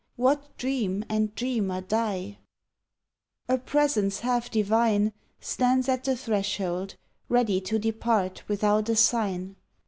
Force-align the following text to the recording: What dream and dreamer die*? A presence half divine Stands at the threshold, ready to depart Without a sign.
What 0.15 0.57
dream 0.57 1.05
and 1.09 1.35
dreamer 1.35 1.79
die*? 1.81 2.39
A 3.47 3.59
presence 3.59 4.21
half 4.21 4.49
divine 4.49 5.13
Stands 5.39 5.87
at 5.87 6.05
the 6.05 6.17
threshold, 6.17 6.95
ready 7.29 7.61
to 7.61 7.77
depart 7.77 8.41
Without 8.47 8.89
a 8.89 8.95
sign. 8.95 9.57